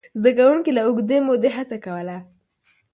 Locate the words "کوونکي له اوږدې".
0.37-1.17